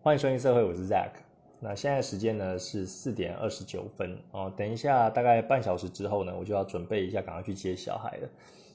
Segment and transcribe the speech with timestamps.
[0.00, 1.10] 欢迎收听社会，我是 Zack。
[1.58, 8.28] 那现在时间呢是四点二十九分哦，等一下大概半小时之后呢，我就要准备一下，赶快去接小孩了。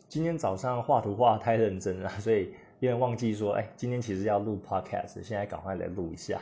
[0.10, 2.50] 今天早上画图画太认真了， 所以
[2.82, 6.42] 有点忘记说，哎，今天其实要录 Podcast，现在赶快来录一下。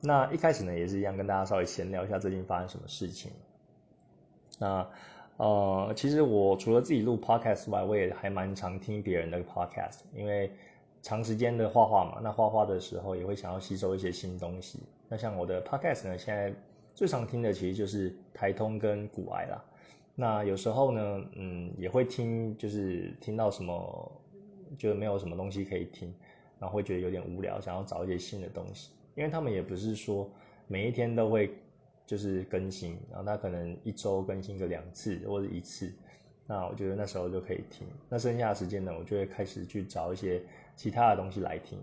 [0.00, 3.30] 那一开始呢也是一样，跟大家稍微闲聊一下最近发生什么事情。
[4.58, 4.88] 那
[5.36, 10.50] 呃，其实我除了自己录 Podcast 外，我也还蛮常听别人的 Podcast，因为。
[11.02, 14.78] 长时间的画画嘛，那画画的时候也会想要吸收一些新东西。
[15.08, 16.54] 那像我的 podcast 呢，现在
[16.94, 19.64] 最常听的其实就是台通跟古癌啦。
[20.14, 24.12] 那有时候呢，嗯，也会听，就是听到什么，
[24.78, 26.14] 就没有什么东西可以听，
[26.60, 28.92] 然后会觉得有点无聊，想要找一些新的东西。
[29.16, 30.30] 因为他们也不是说
[30.68, 31.52] 每一天都会
[32.06, 35.92] 就是更新，然后他可能一周更新个两次或者一次。
[36.46, 37.86] 那我觉得那时候就可以听。
[38.08, 40.40] 那剩下的时间呢，我就会开始去找一些。
[40.74, 41.78] 其他的东西来听，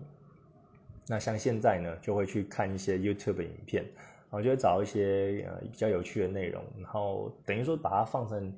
[1.08, 8.52] 那像现在呢，就会去看一些 YouTube 影片，然后就会找一些呃比较有趣的内容，然后等于说把它放成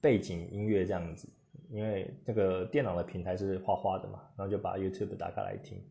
[0.00, 1.28] 背景音乐这样子，
[1.70, 5.82] 因为那个电脑的平台是花花的嘛，然后就把 YouTube 打开来听。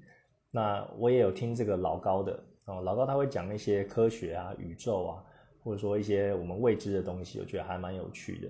[0.51, 5.23] 那我也有听这个老高的哦，老高他会讲那些科学啊、宇宙啊，
[5.63, 8.47] 或者说一些我们未知的东西，我觉得还蛮有趣的。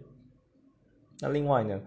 [1.20, 1.82] 那另外呢，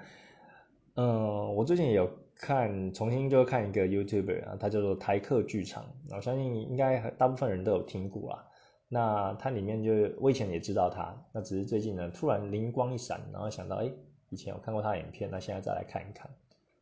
[0.96, 2.10] 嗯，我最近也有。
[2.40, 8.46] 看重新就看一个 YouTuber 啊，他叫做台客剧场，我相信应该大部分人都有听过啊。
[8.88, 13.92] 那他里面就我以前也知道他，那只是最近呢突然灵光一闪，然后想到哎，
[14.30, 16.30] 以前有看过他的影片，那现在再来看一看。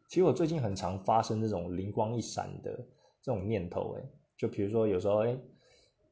[0.09, 2.73] 其实我最近很常发生这种灵光一闪的
[3.20, 4.03] 这种念头，哎，
[4.36, 5.36] 就比如说有时候哎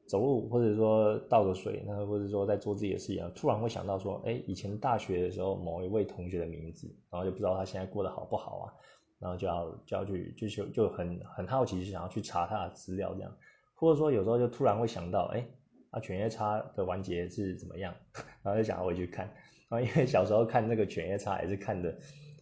[0.09, 8.75] 走路或者说倒个水，那或者说在做自己的事情，突然会想到说，哎，以前大学的时候某一位同学的名字，然后就不知道他现在过得好不好啊。
[9.19, 13.35] 然后就要就要去就就很很好奇，就想要去查他的资料这样，
[13.75, 15.47] 或者说有时候就突然会想到，哎，
[15.91, 17.95] 啊犬夜叉的完结是怎么样？
[18.43, 19.27] 然后就想要回去看。
[19.69, 21.97] 然后因为小时候看那个犬夜叉也是看的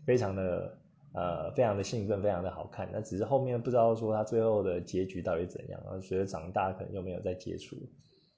[0.05, 0.79] 非常的
[1.15, 2.89] 呃非常的兴奋，非常的好看。
[2.93, 5.81] 那只是后面不知道说他最后的结局到底怎样。
[5.85, 7.77] 然后随着长大可能又没有再接触。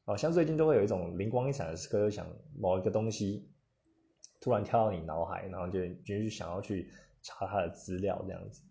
[0.04, 2.26] 哦，像最近都会有一种灵光一闪的时刻，就想
[2.56, 3.48] 某一个东西
[4.40, 6.92] 突然跳到你脑海，然后就就想要去。
[7.26, 8.62] 查他的资料这样子，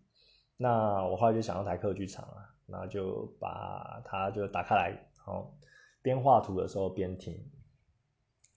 [0.55, 5.53] 那我后来就想到台客剧场啊，那就把它就打开来，然后
[6.01, 7.37] 边画图的时候边听。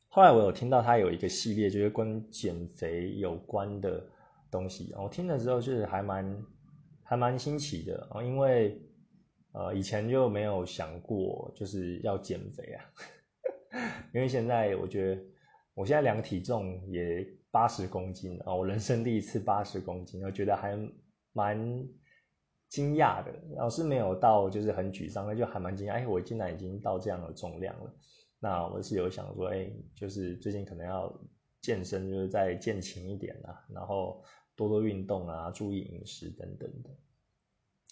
[0.07, 4.07] 后来我有听到他有一个系列，就是跟减肥有关的
[4.53, 6.45] 东西，我听的时候就是还蛮
[7.03, 8.81] 还蛮新奇的啊，因为
[9.51, 12.85] 呃以前就没有想过就是要减肥啊，
[14.15, 15.23] 因为现在我觉得
[15.75, 17.27] 我现在量体重也。
[17.51, 18.55] 八十公斤啊！
[18.55, 20.79] 我人生第一次八十公斤，我觉得还
[21.33, 21.59] 蛮
[22.69, 23.33] 惊讶的。
[23.57, 25.93] 老师没有到，就是很沮丧，那就还蛮惊讶。
[25.93, 27.91] 哎，我竟然已经到这样的重量了。
[28.39, 31.11] 那我是有想说，哎，就是最近可能要
[31.63, 34.23] 健身，就是再健勤一点啊，然后
[34.55, 36.91] 多多运动啊，注意饮食等等的。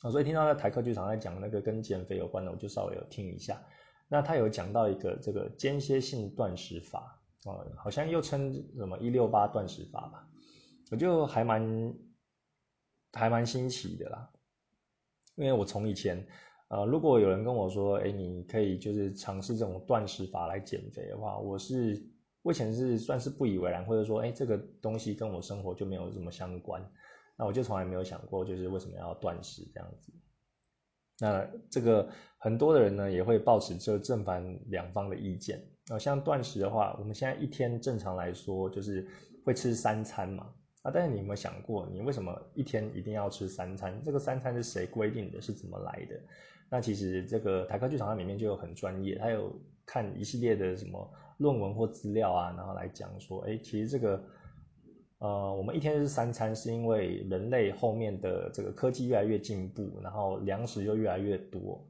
[0.03, 3.61] 啊，所以听到在台客剧场在讲那个跟减肥有关的，我就稍微有听一下。
[4.09, 7.16] 那他有讲到一个这个间歇性断食法。
[7.47, 10.29] 哦，好像又称什么一六八断食法吧，
[10.91, 11.95] 我就还蛮
[13.13, 14.31] 还蛮新奇的啦。
[15.37, 16.27] 因为我从以前，
[16.69, 22.03] 呃，如果有人跟我说，哎，你可以就是尝试这种断食法来减肥的话，我是
[22.43, 26.83] 我以前是算是不以为然，或者说，哎，这个东西跟我生活就没有什么相关，
[27.37, 30.13] 那我就从来没有想过，就是为什么要断食这样子。
[31.19, 35.65] 那这个很多的人呢，也会抱持这正反两方的意见。
[35.89, 39.07] 啊，像断食的话，我们现在一天正常来说就是
[39.45, 40.53] 会吃三餐嘛。
[40.83, 44.01] 啊，但是你有没有想过，你为什么一天一定要吃三餐？
[44.05, 45.41] 这个三餐是谁规定的？
[45.41, 46.21] 是怎么来的？
[46.69, 49.53] 那其实这个台科剧场它里面就有很专业，它有
[49.85, 51.09] 看一系列的什么
[51.39, 54.25] 论文或资料啊，然后来讲说，哎，其实这个
[55.19, 61.89] 呃，我们一天是三餐，是因为人类后面的这个科技越来越进步，然后粮食又越来越多，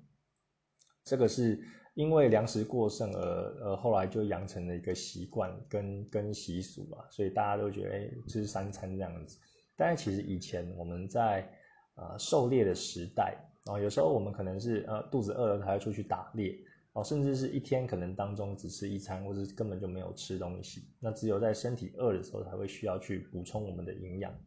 [1.03, 1.59] 这个是。
[1.97, 3.21] 因为粮食过剩而
[3.59, 9.39] 呃后来就养成了一个习惯跟跟习俗吧，所以大家都觉得哎吃三餐这样子。
[9.77, 11.51] 但是其实以前我们在
[11.95, 16.55] 呃狩猎的时代啊，有时候我们可能是呃肚子饿了才要出去打猎
[16.93, 20.83] 哦，甚至是一天可能当中只吃一餐，或者根本就没有吃东西。
[21.01, 24.39] 那只有在身体饿的时候才会需要去补充我们的营养。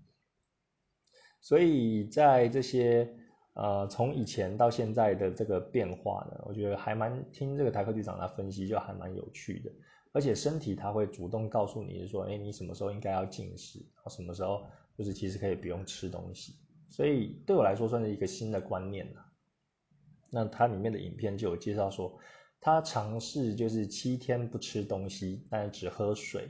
[1.42, 3.12] 所以在这些。
[3.62, 9.70] 呃，从以前到现在的这个变化呢，我觉得还蛮听这个台科局长他分析，就还蛮有趣的。
[10.14, 14.66] 而且身体他会主动告诉你说，哎，你什么时候应该要进食，什么时候
[14.98, 16.56] 就是其实可以不用吃东西。
[16.90, 19.26] 所以对我来说算是一个新的观念了。
[20.32, 22.18] 那它里面的影片就有介绍说，
[22.62, 26.50] 他尝试就是七天不吃东西，但是只喝水，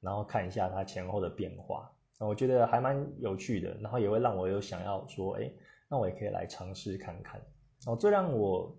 [0.00, 1.92] 然后看一下他前后的变化。
[2.18, 5.52] 我觉得还蛮有趣的，然后也会让我有想要说，哎，
[5.88, 7.40] 那我也可以来尝试看看。
[7.86, 8.76] 哦，最让我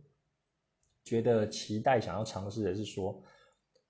[1.03, 3.23] 觉得期待想要尝试的是说，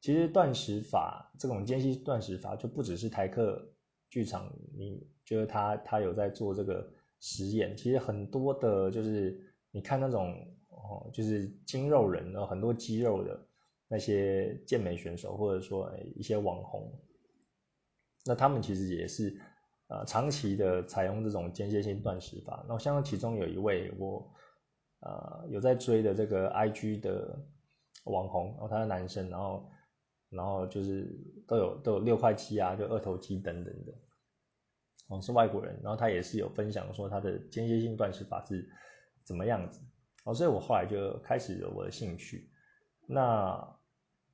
[0.01, 3.73] 其实断食法这种间隙断食法就不只是台客
[4.09, 9.39] 剧场，你觉得他他有在做这个实验，其实很多的就是
[9.71, 10.33] 你看那种
[10.69, 13.47] 哦，就是筋肉人的很多肌肉的
[13.87, 16.91] 那些健美选手，或者说一些网红。
[18.25, 19.39] 那他们其实也是，
[19.89, 22.57] 呃，长期的采用这种间歇性断食法。
[22.67, 24.29] 然后像其中有一位我，
[24.99, 27.39] 呃，有在追的这个 IG 的
[28.03, 29.71] 网红，然后他是男生，然后，
[30.29, 31.07] 然后就是
[31.47, 33.93] 都有都有六块肌啊，就二头肌等等的，
[35.07, 38.69] 哦，是外国人，然后他也是有分享说他的间歇性断食法是
[39.23, 39.79] 怎么样子，
[40.25, 42.49] 哦，所以我后来就开始有我的兴趣。
[43.07, 43.57] 那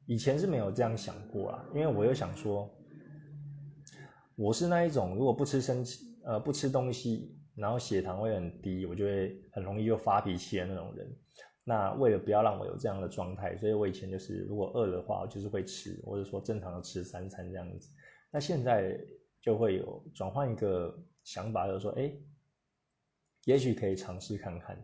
[0.08, 2.76] 以前是没有这样想过啊，因为我又想说。
[4.36, 5.86] 我是那一种，如果不吃生
[6.24, 11.16] 呃不吃东西，然后血糖会很低，我就会很容易就发脾气的那种人。
[11.64, 17.90] 那为了不要让我有这样的状态，所以我以前就是如果饿的话，我就是会吃，或者说正常的吃三餐这样子。
[18.32, 19.00] 那现在
[19.40, 22.12] 就会有转换一个想法，就是说，哎，
[23.46, 24.78] 也许可以尝试看看。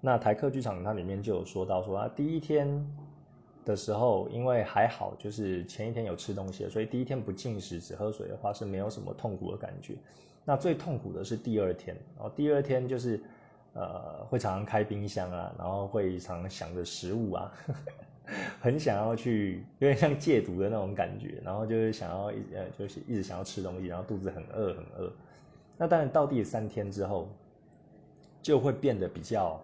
[0.00, 3.07] 那台客剧场它里面就有说到说啊，第一天。
[3.68, 9.94] 的时候，因为还好，就是前一天有吃东西，所以第一天不进食只喝水的话是没有什么痛苦的感觉。
[10.42, 13.20] 那最痛苦的是第二天，然后第二天就是
[13.74, 17.52] 呃会常常开冰箱啊，然后会常常想着食物啊，
[18.58, 25.12] 很想要去有点像戒毒的那种感觉，然后就是想要一呃就是一直想要吃东西，然后肚子很饿很饿。
[25.76, 27.28] 那当然到第三天之后
[28.40, 29.60] 就会变得比较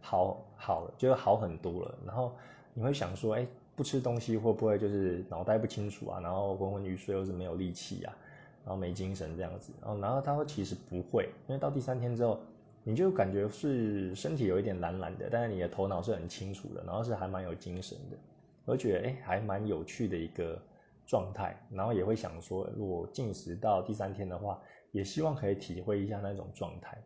[0.00, 2.32] 好好了，就好很多了，然后。
[2.74, 3.46] 你会想说，哎，
[3.76, 6.20] 不吃东西会不会就是脑袋不清楚啊？
[6.20, 8.16] 然后昏昏欲睡，又是没有力气啊，
[8.64, 9.72] 然后没精神这样子。
[9.80, 12.40] 然后，然后他说其实不会，因为到第三天之后，
[12.82, 18.16] 你就感觉是身体有一点懒懒的，但是你的头脑是很清楚的，然后是还蛮有精神的。
[18.64, 20.60] 我觉得，哎，还蛮有趣的一个
[21.06, 21.60] 状态。
[21.70, 24.58] 然后也会想说，如果进食到第三天的话，
[24.92, 26.96] 也希望可以体会一下那种状态。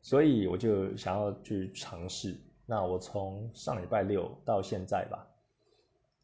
[0.00, 2.34] 所以我就想要去尝试。
[2.70, 5.26] 那我从上礼拜六到现在吧，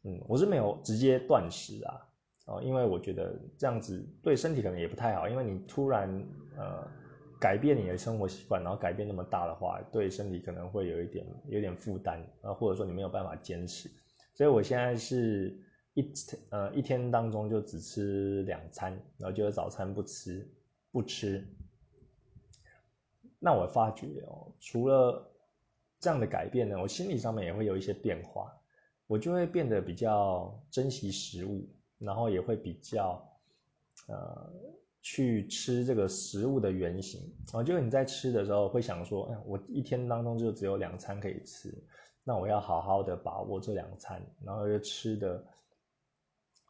[0.03, 2.07] 嗯，我是没有直接断食啊，
[2.45, 6.07] 哦，因为我觉得这样子对身体可能也不太好，因为你突然
[6.55, 6.87] 呃
[7.41, 13.89] 改变你的生活习惯，然后改变那么大的话，对身体可能会有一点有点负担啊，或者说你没有办法坚持，
[14.35, 15.57] 所以我现在是
[15.95, 20.47] 一天呃一天当中就只吃两餐，然后就是早餐不吃
[20.91, 21.43] 不吃。
[23.39, 25.31] 那我发觉哦，除了
[26.05, 28.55] 这样的改变呢，我心理上面也会有一些变化，
[29.07, 31.67] 我就会变得比较珍惜食物，
[31.97, 33.27] 然后也会比较
[34.07, 34.53] 呃
[35.01, 41.73] 去吃这个食物的原型啊，就是你在吃的时候会想说，哎，我一天当中就只有两餐可以吃，
[42.23, 45.43] 那我要好好的把握这两餐，然后就吃的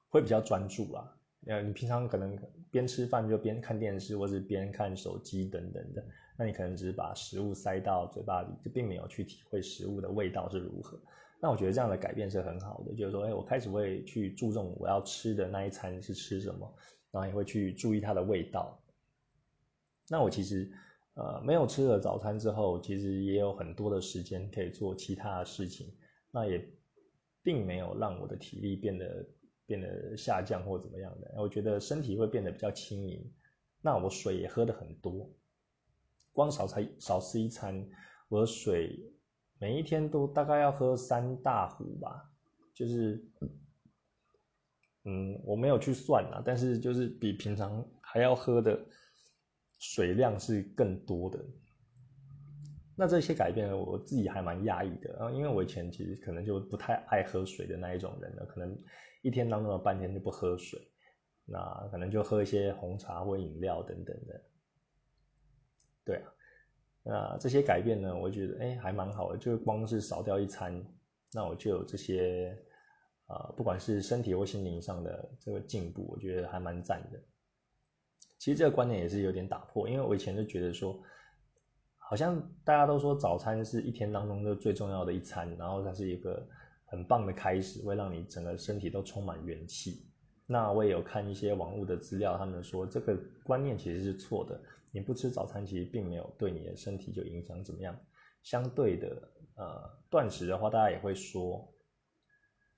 [0.08, 1.14] 会比较专注啊。
[1.48, 2.40] 呃，你平常可能
[2.72, 6.02] 边吃饭就边看电视，或者边看手机等等的。
[6.38, 11.00] 那你可能只是把食物塞到嘴巴里，就并没有去体会食物的味道是如何。
[11.42, 16.76] 那我觉得这样的改变是很好的，就是说，哎，我开始会去注重我要吃的那一餐是吃什么，
[17.12, 18.82] 然后也会去注意它的味道。
[20.10, 20.72] 那我其实，
[21.16, 25.94] 呃，没有吃了早餐之后，其实也有很多的时间可以做其他的事情。
[26.32, 26.68] 那也
[27.42, 29.26] 并没有让我的体力变得
[29.66, 31.34] 变得下降或怎么样的。
[31.38, 33.32] 我觉得身体会变得比较轻盈。
[33.82, 35.30] 那我水也喝的很多。
[36.36, 37.88] 光少才少吃一餐，
[38.28, 39.00] 我的水
[39.58, 42.30] 每一天都大概要喝三大壶吧，
[42.74, 43.26] 就是，
[45.06, 48.78] 嗯，我没有去算啊，但是就是比平常还要喝的
[49.80, 51.40] 水量是更多的。
[52.98, 58.78] 那这些改变呢，我自己还蛮压抑的啊，因为我以前其实可能就不太爱喝水的那一种人了，可能
[59.22, 60.78] 一天当中有半天就不喝水，
[61.46, 64.42] 那可能就喝一些红茶或饮料等等的。
[66.06, 66.32] 对啊，
[67.04, 68.16] 那这些改变呢？
[68.16, 69.38] 我觉得哎，还蛮好的。
[69.38, 70.86] 就光是少掉一餐，
[71.34, 72.58] 那我就有这些
[73.26, 77.20] 啊，不管是身体或心灵上的这个进步，我觉得还蛮赞的。
[78.38, 81.02] 其实这个观念也是有点打破，因为我以前就觉得说，
[81.98, 86.48] 好像大家都说早餐是一天当中的最重要的一餐，然后它是一个
[86.86, 90.06] 很棒的开始，会让你整个身体都充满元气。
[90.46, 94.62] 那我也有看一些网络的资料，他们说这个观念其实是错的。
[94.96, 97.94] 你不吃早餐其实并没有对你的身体就影响怎么样。
[98.44, 101.70] 相对的，呃，断食的话，大家也会说，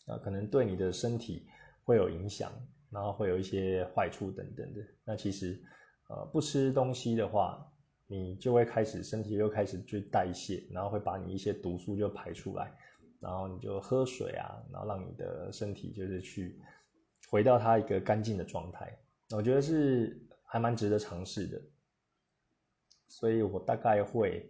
[0.07, 1.45] 啊，可能对你的身体
[1.83, 2.51] 会有影响，
[2.89, 4.81] 然后会有一些坏处等等的。
[5.05, 5.61] 那其实，
[6.09, 7.71] 呃，不吃东西的话，
[8.07, 12.75] 你就会开始身体又开始去代谢，然后会把你一些毒素就排出来，
[13.19, 16.59] 然后你就喝水啊，然后让你的身体就是去
[17.29, 18.97] 回到它一个干净的状态。
[19.35, 21.61] 我觉得是还蛮值得尝试的。
[23.07, 24.49] 所以我大概会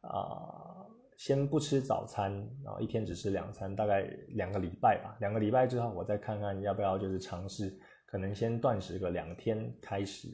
[0.00, 2.32] 啊，先不吃早餐，
[2.64, 5.16] 然后一天只吃两餐，大概两个礼拜吧。
[5.20, 10.28] 两个礼拜之后，我再看看要不要就是尝试，可能先断食个两天开始，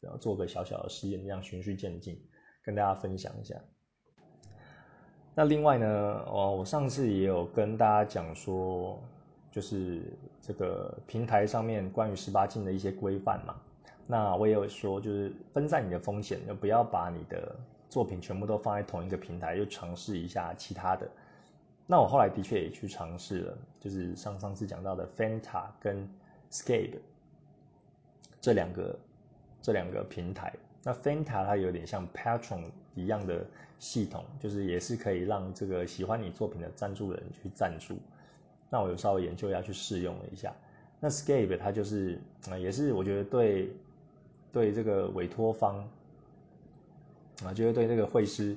[0.00, 2.18] 然后做个小小的实验，这样循序渐进，
[2.62, 3.54] 跟大家分享一下。
[5.34, 5.86] 那另外呢，
[6.26, 8.98] 哦，我上次也有跟大家讲说，
[9.50, 13.60] 就是这个平台上面关于十八禁的一些规范嘛。
[14.08, 17.56] 那我也有说，就是分散你的风险，就不要把你的
[17.88, 21.08] 作品全部都放在同一个平台，又尝试一下其他的。
[21.88, 26.08] 那我后来的确也去尝试了，就是上上次讲到的 Fanta 跟
[26.52, 26.98] Scape
[28.40, 28.98] 这两个
[29.60, 30.52] 这两个平台。
[30.84, 32.62] 那 Fanta 它有点像 Patron
[32.94, 33.44] 一样的
[33.80, 37.98] 系统，就是也是可以让这个喜欢你作品的赞助人去赞助。
[38.70, 40.54] 那我有稍微研究一下，去试用了一下。
[41.00, 42.20] 那 Scape 它就是，
[42.60, 43.68] 也是我觉得对。
[44.56, 45.86] 对这个委托方
[47.44, 48.56] 啊，就是对这个会师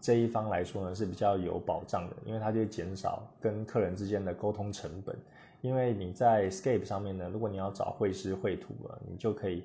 [0.00, 5.16] 这一方来说呢，是比较有保障的，因为它就减少跟客人之间的沟通成本。
[5.60, 9.64] 因为你在 Scape 上面呢，如果你要找绘师绘图啊，你就可以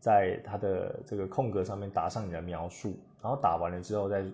[0.00, 4.24] 在它的这个空格上面打上你的描述，然后打完了之后再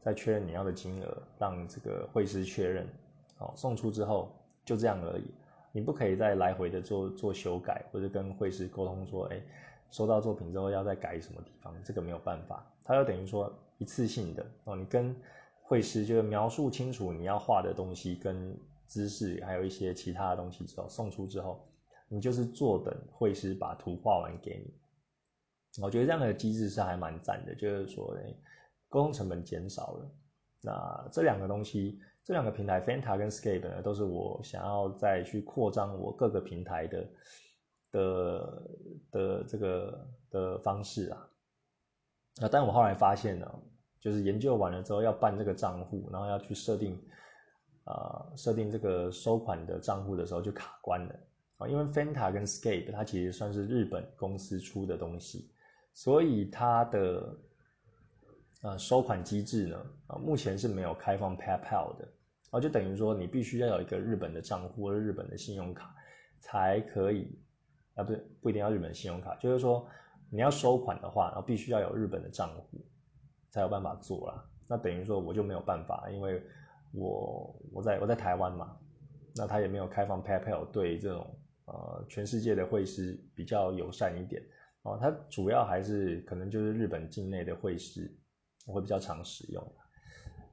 [0.00, 2.86] 再确认你要的金额，让这个绘师确认，
[3.36, 4.32] 好送出之后
[4.64, 5.24] 就这样而已。
[5.72, 9.38] 你不可以再来回的做做修改，或者跟绘师沟通说，哎。
[9.90, 14.76] 收到作品之后要再改什么地方，这个没有办法，它要等于说一次性的哦。
[14.76, 15.16] 你跟
[15.62, 18.54] 绘师就是描述清楚你要画的东西跟
[18.86, 21.66] 姿势，还有一些其他的东西之后送出之后，
[22.08, 25.82] 你就是坐等绘师把图画完给你。
[25.82, 28.16] 我觉得这样的机制是还蛮赞的，就是说
[28.88, 30.10] 沟通成本减少了。
[30.60, 37.06] 那这两个东西，这两个平台 Fanta 跟 Scape 呢，都是我想要再去扩张我各个平台的。
[37.90, 38.62] 的
[39.10, 41.28] 的这个的方式啊，
[42.42, 43.50] 啊，但我后来发现呢，
[43.98, 47.00] 就是研究完了之后要办这个账户，然后要去设定，
[47.84, 51.14] 啊，设定这个收款的账户的时候就卡关了
[51.56, 55.50] 啊，因为 Fanta 跟 Scape 它其实算是日本公司出的东西，
[55.94, 57.38] 所以它的
[58.62, 62.08] 呃收款机制呢，啊，目前是没有开放 PayPal 的，
[62.50, 65.94] 啊，就等于说你必须要有一个日本的账户或者日本的信用卡
[66.38, 67.38] 才可以。
[67.98, 69.84] 啊，不对不一定要日本信用卡，就是说
[70.30, 72.86] 你要收款的话，然后必须要有日本的账户
[73.50, 74.44] 才有办法做啦。
[74.68, 76.40] 那等于说我就没有办法，因为
[76.92, 78.76] 我我在我在台湾嘛，
[79.34, 81.26] 那他也没有开放 PayPal 对这种
[81.64, 84.40] 呃全世界的会师比较友善一点
[84.82, 84.96] 哦。
[85.00, 88.08] 它主要还是可能就是日本境内的会师
[88.64, 89.72] 我会比较常使用，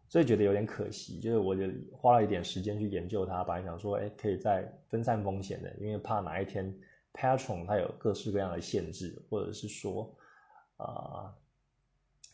[0.09, 6.75] 所以觉得有点可惜，就是我就花了一点时间去研究它，本来想说哎可以再分散风险的，因为怕哪一天。
[7.15, 10.13] Patron 它有各式各样的限制，或者是说，
[10.75, 11.33] 啊，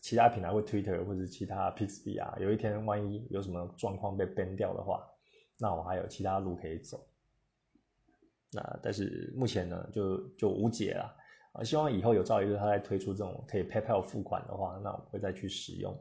[0.01, 5.07] 其他平台会 Twitter 或者其他 p i x b 啊，有一天万一有什么状况被 ban 掉的话，
[5.59, 7.07] 那我还有其他路可以走。
[8.51, 11.15] 那但是目前呢，就就无解了
[11.53, 11.63] 啊！
[11.63, 15.95] 希望以后有朝一日它再推出这种可以 PayPal 付款的话，那我会再去使用。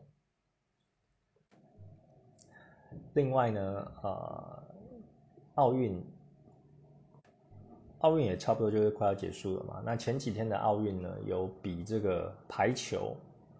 [3.12, 4.62] 另外呢，呃，
[5.56, 6.02] 奥运。
[8.00, 9.82] 奥运也差不多就是快要结束了嘛。
[9.84, 13.16] 那前几天的奥运呢，有比这个排球。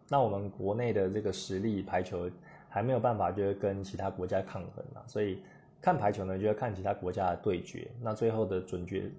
[0.09, 2.29] 那我们国内的这个实力排球
[2.69, 5.03] 还没有办法，就是跟其他国家抗衡嘛。
[5.07, 5.43] 所以
[5.81, 7.87] 看排球呢，就要看其他国家的对决。
[8.01, 9.11] 那最后的准决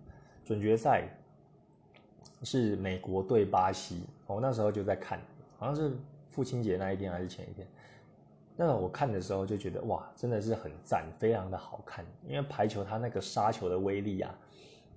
[0.44, 1.08] 准决赛
[2.44, 4.04] 是美国对巴西。
[4.25, 5.20] 我那时候就在看，
[5.58, 5.96] 好像是
[6.32, 7.68] 父亲节那一天还是前一天。
[8.58, 12.04] 那我看的时候就觉得哇，真的是很赞，非常的好看。
[12.28, 14.36] 因为排球它那个杀球的威力啊。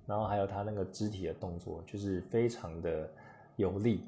[0.07, 3.09] 然后还有他那个肢体的动作，就是非常的
[3.55, 4.03] 有力。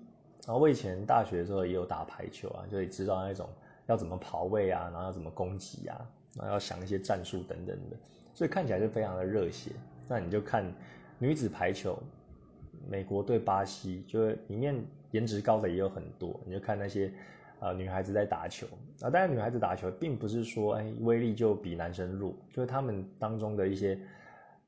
[0.45, 3.49] 然后我以前大学的时候也有打排球啊，就知道那种
[3.87, 7.97] 要怎么跑位啊，然后要怎么攻击啊，然后要想一些战术等等的，
[8.33, 9.71] 所以看起来就非常的热血。
[10.07, 10.71] 那你就看
[11.17, 11.97] 女子排球，
[12.87, 14.79] 美国对巴西，就是里面
[15.11, 16.39] 颜值高的也有很多。
[16.45, 17.11] 你就看那些
[17.59, 18.67] 呃女孩子在打球
[19.01, 23.99] 啊，当然女孩子打球并不是说哎威力就比男生弱，就是他们当中的一些。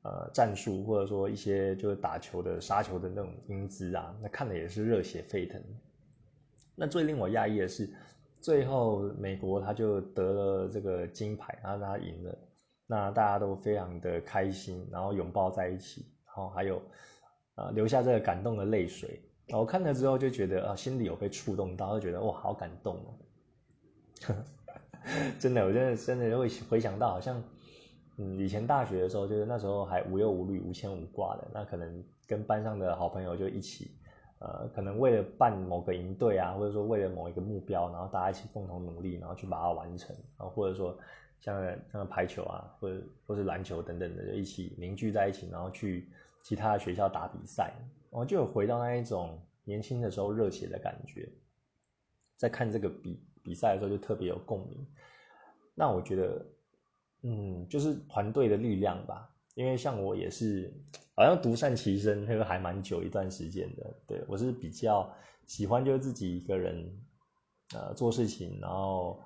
[0.02, 5.62] 呃，战术或者说一些就是打球的杀球的那种英姿啊，那看的也是热血沸腾。
[6.74, 7.92] 那最令我讶异的是，
[8.40, 12.38] 最后美国他就得了这个金牌，然后他赢了，
[12.86, 16.80] 那大家都非常的开心，然后拥抱在一起，然后还有
[17.56, 19.20] 呃留下这个感动的泪水。
[19.52, 23.18] 我看了之后就觉得啊，心里有被触动到，就觉得哇，好感动哦！
[25.40, 27.42] 真的，我真的真的会回想到，好像
[28.22, 33.92] 嗯，以前大学的时候，就是那时候还无忧无虑、无牵无挂的，那可能跟班上的好朋友就一起，
[34.40, 40.94] 呃，可能为了办某个营队啊，或者说为了某一个目标，然后大家一起共同努力，然后去把它完成，然后或者说
[41.40, 46.06] 像像排球啊，或者或是篮球等等的，就一起凝聚在一起，然后去
[46.42, 47.72] 其他的学校打比赛。
[48.10, 51.26] 然后就有回到那一种年轻的时候热血的感觉，
[52.36, 54.86] 在看这个比比赛的时候就特别有共鸣。
[55.74, 56.44] 那我觉得，
[57.22, 59.28] 嗯，就是团队的力量吧。
[59.54, 60.72] 因为像我也是，
[61.14, 63.94] 好像独善其身，那个还蛮久一段时间的。
[64.06, 65.10] 对我是比较
[65.46, 66.90] 喜欢就自己一个人，
[67.74, 69.20] 呃，做事情，然后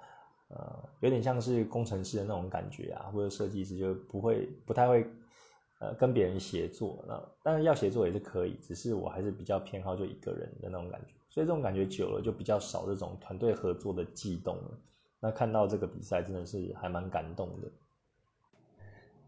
[0.49, 5.07] 呃，有点像是工程师的那种感觉啊，或者设计师就不会不太会。
[5.81, 14.79] 呃，跟别人协作，那当然要协作也是可以，只是我还是比较偏好就一个人的那种感觉，所以这种感觉久了就比较少这种团队合作的悸动了。
[15.21, 17.69] 那看到这个比赛真的是还蛮感动的。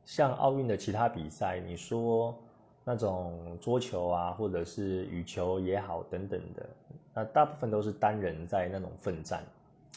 [0.07, 2.35] 像奥运的其他比赛，你说
[2.83, 6.67] 那种桌球啊，或者是羽球也好等等的，
[7.13, 9.45] 那大部分都是单人在那种奋战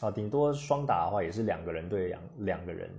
[0.02, 2.90] 啊，顶多双打的话也是两个人对两两个人。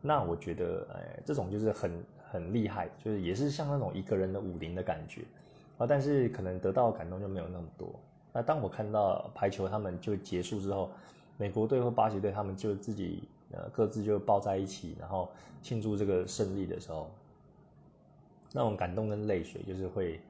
[0.00, 2.02] 那我觉得，哎，这种就是很。
[2.34, 5.22] 很厉害，就是也是像那种一个人的武林的感觉
[5.78, 7.88] 啊，但是可能得到的感动就没有那么多。
[8.32, 10.90] 那当我看到排球他们就结束之后，
[11.36, 13.22] 美国队或巴西队他们就自己
[13.56, 15.30] 呃各自就抱在一起，然后
[15.62, 17.10] 庆祝这个胜利的时候，
[18.52, 20.20] 那种感动跟泪水就是会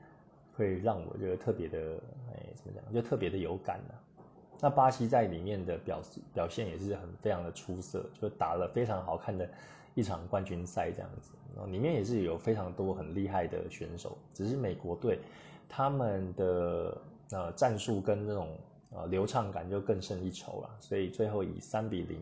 [0.56, 1.78] 会让我觉得特别的
[2.32, 3.94] 哎怎么讲，就特别的有感的。
[4.60, 6.00] 那巴西在里面的表
[6.32, 9.48] 表现也是很非常的出色，就打了非常好看的。
[9.96, 15.20] 一场冠军赛这样子，然后里面也是有非常多很厉害的选手，只是美国队
[15.68, 18.48] 他们的呃战术跟那种
[18.90, 22.20] 呃流畅感就更胜一筹了，所以最后以三比零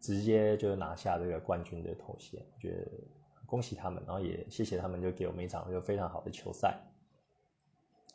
[0.00, 2.90] 直接就拿下这个冠军的头衔，我觉得
[3.46, 6.80] 恭喜他们，然后也谢谢他们就给我们一场就非常好的球赛。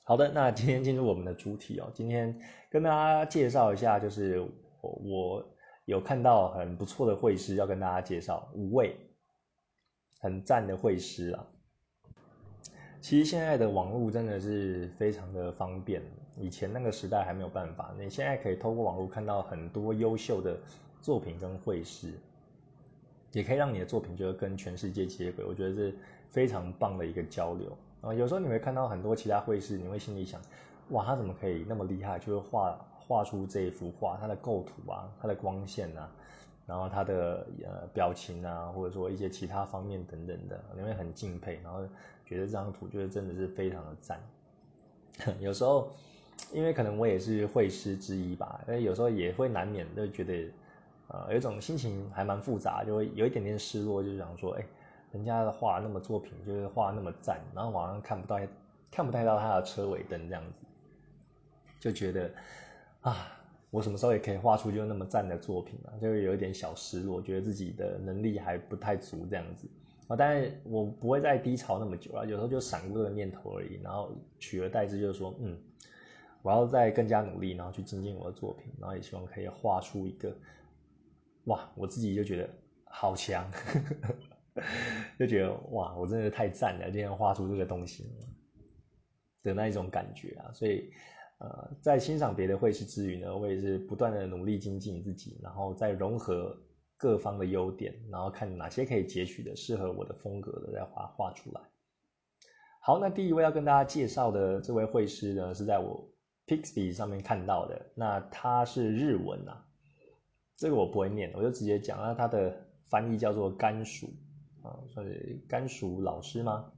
[0.04, 4.46] 好的，那今天进入我们的主题哦，今天跟大家介绍一下，就是
[4.82, 5.46] 我。
[5.86, 8.98] 有看到很不错的会师，要跟大家介绍五位
[10.18, 11.46] 很赞的会师啊。
[13.00, 16.02] 其实现在的网络真的是非常的方便，
[16.40, 17.94] 以前那个时代还没有办法。
[18.00, 20.58] 你现在可以透过网络看到很多优秀的
[21.02, 22.14] 作品跟会师，
[23.32, 25.46] 也可以让你的作品就是跟全世界接轨。
[25.46, 25.96] 我觉得是
[26.32, 28.14] 非常棒的一个交流啊。
[28.14, 30.42] 有时候你会看到很多其他会师，你会心里想：
[30.90, 32.20] 哇，他怎么可以那么厉害？
[32.20, 32.80] 就是画。
[33.08, 36.10] 画出这一幅画，他的构图啊，他的光线啊，
[36.66, 41.88] 然后他的呃表情啊，或者说一些其他方面等等的，你会很敬佩，然后
[42.26, 44.20] 觉得这张图就是真的是非常的赞。
[45.40, 45.92] 有时候，
[46.52, 50.52] 因为可能我也是会师之一吧，因为有时候也会难免就觉得，
[51.08, 54.66] 呃，有一种心情还蛮复杂，就会有一点点失落，就是想说，哎，
[55.12, 58.40] 人家的画那么作品，就是画那么赞，然后网上看不到，
[58.92, 60.66] 看不太到他的车尾灯这样子，
[61.80, 62.32] 就觉得。
[63.02, 63.28] 啊，
[63.70, 65.94] 我什么时候也可以画出就那么赞的作品啊？
[66.02, 69.68] 就会有一点小失落，觉得自己的能力还不太足这样子
[70.08, 70.16] 啊。
[70.16, 75.56] 但是我不会再低潮那么久了，有时候就闪过个念头而已，然后取而代之就是说，嗯，
[76.42, 80.36] 我要再更加努力，然后去精进我的作品，然后也希望可以画出一个，
[81.46, 82.50] 哇，我自己就觉得
[82.86, 83.50] 好强，
[85.18, 88.06] 就觉得哇，我真的太赞了，今天画出这个东西
[89.44, 90.92] 的那一种感觉啊，所以。
[91.38, 96.58] 呃，在欣赏别的绘师之余呢，我也是不断的努力精进自己，然后再融合
[96.96, 101.60] 各方的优点，然后看哪些可以截取的适合我的风格的，再画画出来。
[102.80, 106.10] 好，那第一位要跟大家介绍的这位绘师呢，是在我
[106.48, 109.68] Pixby 上面看到的，那他是日文啊，
[110.58, 112.56] 这个我不会念，我就直接讲，那他的
[112.90, 114.08] 翻译叫做甘薯
[114.64, 116.72] 啊，所以甘薯老师吗？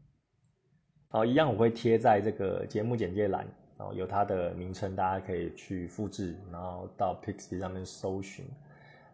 [1.09, 3.47] 好，一样我会贴在这个节目简介栏。
[3.77, 8.43] 然后有它的名称，大家可以去复制，然后到 Pixie 上面搜寻。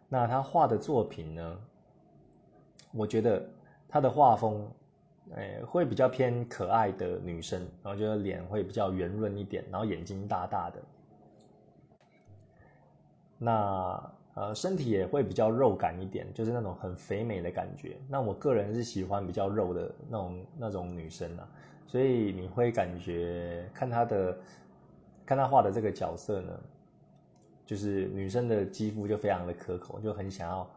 [0.08, 1.60] 那他画的作品呢？
[2.90, 3.46] 我觉得
[3.86, 4.66] 他的画风，
[5.36, 10.82] 诶，会比较偏可爱的女生，然后就是脸会比较圆润一点，然后眼睛大大的。
[13.36, 17.96] 那呃，身体也会比较肉感一点，就是那种很肥美的感觉。
[18.08, 21.48] 那我个人是喜欢比较肉的那种那种女生啊。
[21.86, 24.36] 所以你会感觉看她的，
[25.24, 26.52] 看他画的这个角色呢，
[27.64, 30.68] 就是女生的肌肤就非常的可口，就很想要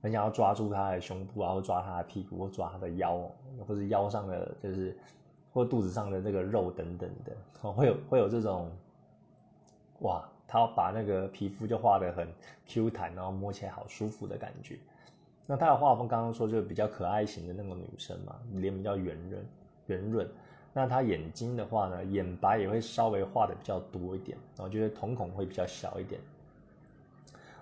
[0.00, 3.28] 很想要抓住她的胸部，然后抓她的屁股，或抓她的腰，
[3.66, 4.96] 或者腰上的就是
[5.52, 8.70] 或肚子上的这个肉等等的，会有会有这种
[10.00, 12.28] 哇，她把那个皮肤就画的很
[12.66, 14.78] Q 弹，然后摸起来好舒服的感觉。
[15.46, 19.44] 那她的画风刚刚说就是比较可爱型的那种女生嘛，脸比较圆润
[19.86, 20.28] 圆润。
[20.72, 26.20] 那她眼睛的话呢，眼白也会稍微画的比较多一点，然后觉得瞳孔会比较小一点。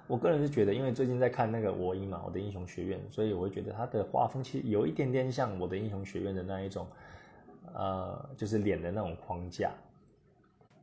[0.08, 6.86] 我个人是觉得，因为最近在看那个我英嘛，我的英雄学院，所以我会觉得他的画风其实有一点点像我的英雄学院的那一种，
[7.72, 9.72] 呃，就是脸的那种框架。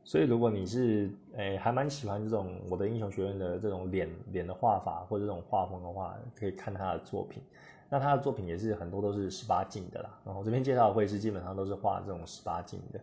[0.02, 7.42] 所以如果你是诶还蛮喜欢这种我的英雄学院的这种脸脸的画法或者这种画风的话，可以看他的作品。
[7.88, 13.00] 那他的作品也是很多都是十八禁的啦，然后这边介绍的绘师基本上都是画这种十八禁的。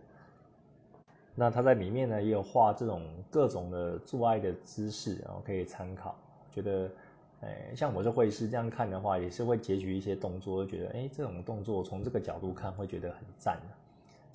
[1.36, 6.16] 那他在里面呢也有画这种各种的做爱的姿势，然后可以参考。
[6.52, 6.90] 觉得，
[7.42, 13.77] 诶，像我这绘师这样看的话，也是会截取一些动作，觉得诶，这种动作从这个角度看会觉得很赞的。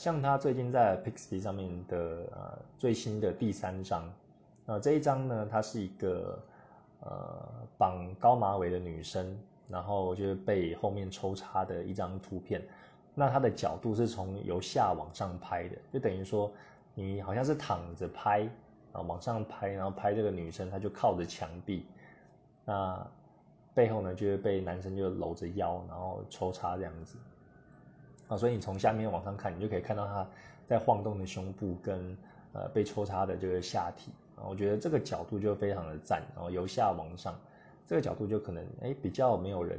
[0.03, 1.97] 像他最近在 Pixie 上面的
[2.33, 4.13] 呃最新的第三章，
[4.67, 6.37] 呃这一章呢，它是一个
[7.03, 9.39] 呃绑高马尾的女生。
[9.69, 12.61] 然后就是被后面抽插的一张图片，
[13.15, 16.53] 那它的角度是从由下往上拍的，就等于说
[16.95, 18.47] 你好像是躺着拍
[18.91, 21.87] 啊，往上拍，然后拍这个女生，她就靠着墙壁，
[22.65, 23.07] 那
[23.73, 27.17] 背后呢就会被男生就搂着腰，然后抽插这样子。
[28.37, 30.27] 所以你从下面往上看，你就可以看到他
[30.67, 32.17] 在晃动的胸部跟
[32.53, 37.39] 呃被抽插的这个下体啊，我觉得这个角度就非常的赞，然后由下往上。
[37.87, 39.79] 这个角度就可能哎比较没有人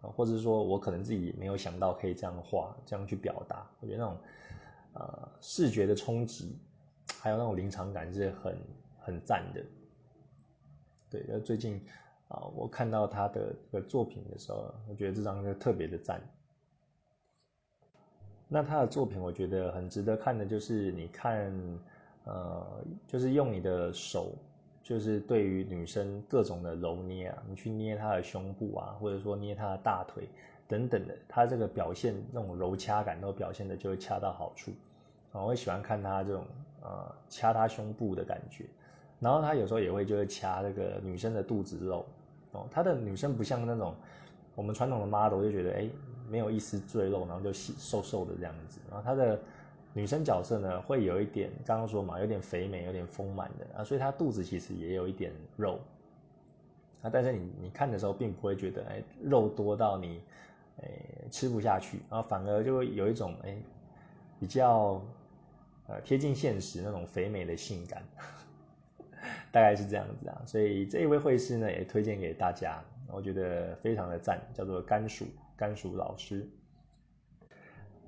[0.00, 3.66] 啊，或者是说我可能自己没有想到可以这样画，这样去表达。
[3.80, 4.16] 我觉得那种
[4.94, 6.56] 呃视觉的冲击，
[7.20, 8.56] 还有那种临场感是很
[9.00, 9.62] 很赞的。
[11.10, 11.84] 对，那最近
[12.28, 16.22] 啊我看到他的这个作品的时候，我觉得这张就特别的赞。
[18.52, 21.50] 那他的作品我觉得很值得看的就是你看
[22.24, 22.66] 呃
[23.08, 24.32] 就是用你的手。
[24.84, 30.28] 就是对于女生各种的揉捏啊，你去捏她的胸部啊，或者说捏她的大腿
[30.66, 34.72] 等等的，她这个表现那种揉掐感都表现的就会恰到好处。
[35.30, 36.44] 我会喜欢看她这种
[36.82, 38.64] 呃掐她胸部的感觉，
[39.20, 42.04] 然后她有时候也会就是掐这个女生的肚子肉
[42.50, 42.66] 哦。
[42.68, 43.94] 她的女生不像那种
[44.56, 45.88] 我们传统的 model 就觉得哎
[46.32, 49.38] 没有一丝赘肉，然后就细瘦瘦的这样子，然后她的。
[49.94, 53.66] 女生角色呢，会有一点，刚刚说嘛，有点肥美，有点丰满的。
[53.76, 55.78] 啊，所以她肚子其实也有一点肉。
[57.02, 60.22] 啊，但是你你看的时候，并不会觉得哎肉多到你
[60.80, 60.88] 哎
[61.30, 63.54] 吃不下去，然后反而就会有一种哎
[64.40, 65.02] 比较
[65.88, 68.02] 呃贴近现实那种肥美的性感，
[69.52, 75.26] 大概是这样子啊，所以这一位会师呢，也推荐给大家，我觉得非常的赞，叫做甘薯。
[75.62, 76.44] 甘薯老师。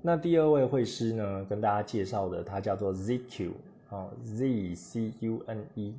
[0.01, 3.51] 那第二位会师呢，跟大家介绍的，他叫做 ZQ
[3.91, 5.95] 哦，Z C U N E，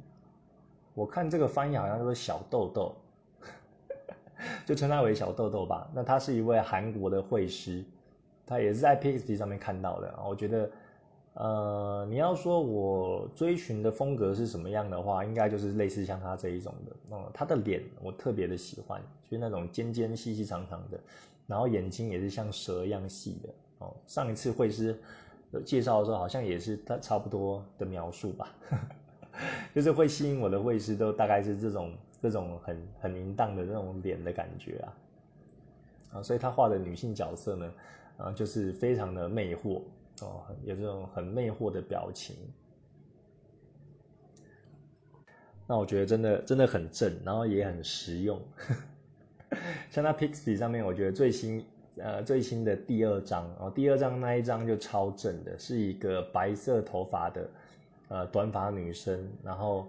[0.93, 2.95] 我看这个翻译好像就是小豆豆，
[4.67, 5.91] 就称他为小豆豆吧。
[5.95, 7.83] 那他是一位韩国的会师，
[8.45, 10.15] 他也是在 Pixie 上面看到的。
[10.29, 10.71] 我觉得，
[11.33, 17.17] 呃，你要说我追寻的风格是什么样的话，应该就是类似像他这一种的。
[17.17, 21.01] 哦，他的脸我特别的喜欢，就是那种尖尖细细长长的，
[21.47, 23.55] 然后眼睛也是像蛇一样细的。
[23.79, 24.99] 哦，上一次会师
[25.65, 28.55] 介绍的时候，好像也是他差不多的描述吧，
[29.75, 34.97] 就是会吸引我的会师都大概是这种这种很很淫荡的那种脸的感觉啊，
[36.15, 37.73] 啊，所以他画的女性角色呢，
[38.17, 39.83] 啊，就是非常的魅惑
[40.23, 42.35] 哦，有这种很魅惑的表情，
[45.67, 48.41] 那我觉得真的真的很正，然后也很实用，
[49.91, 51.65] 像那 Pixie 上面，我觉得最新。
[51.99, 57.49] 呃，最新的第二章哦，第二张那一张就超正的，是一个白色头发的
[58.09, 59.89] 呃短发女生，然后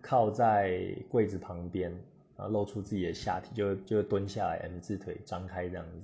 [0.00, 1.92] 靠在柜子旁边，
[2.36, 5.98] 啊，露出自己的下体，就就蹲下来，M 字腿张开这样子，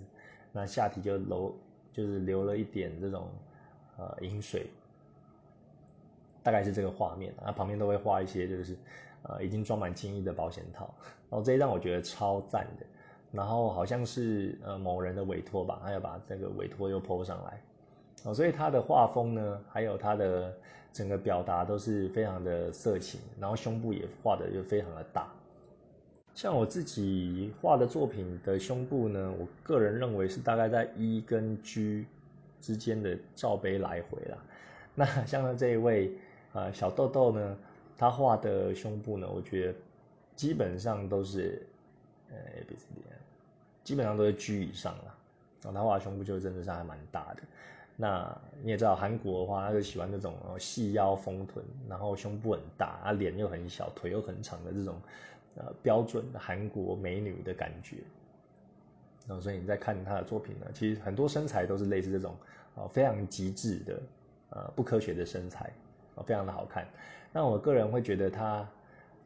[0.50, 1.54] 那下体就流
[1.92, 3.28] 就是留了一点这种
[3.96, 4.66] 呃饮水，
[6.42, 8.76] 大概是这个画面，啊，旁边都会画一些就是
[9.22, 10.92] 呃已经装满精液的保险套，
[11.30, 12.84] 然后这一张我觉得超赞的。
[13.34, 17.60] 然后好像是呃某人的委托吧，他要把这个委托又抛上来，
[18.22, 20.54] 哦，所以他的画风呢，还有他的
[20.92, 25.26] 整个表达都是非常的色情，然后胸部也画的就非常的大。
[26.34, 32.06] 像我自己画的作品的胸部呢，我个人认为是大概在 E 跟 G
[32.60, 34.38] 之间的罩杯来回啦。
[34.96, 36.12] 那像这一位
[36.52, 37.56] 呃小豆豆呢，
[37.96, 39.74] 他画的胸部呢，我觉得
[40.34, 41.64] 基本上都是
[42.30, 43.02] 呃 A B C D，
[43.84, 45.14] 基本上都是 G 以上了。
[45.62, 47.42] 然后他画胸部就真的是还蛮大的。
[47.96, 55.00] 那你也知道韩国的话，他就喜欢那种细腰丰臀，然后胸部很大，啊脸又很小，腿又很长的这种
[55.56, 57.98] 呃标准的韩国美女的感觉。
[59.28, 62.34] 然后所以你在看他的作品呢，其实很多身材都是类似这种
[62.74, 64.02] 啊非常极致的
[64.50, 65.72] 呃不科学的身材
[66.16, 66.86] 啊，非常的好看。
[67.32, 68.68] 那我个人会觉得他，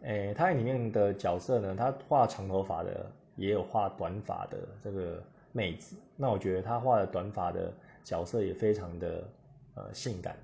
[0.02, 5.22] 诶，他里面的角色呢，他画长头发的，也有画短发的这个
[5.52, 5.96] 妹子。
[6.14, 7.72] 那我觉得她画的短发的。
[8.04, 9.28] 角色也非常的
[9.74, 10.34] 呃性感，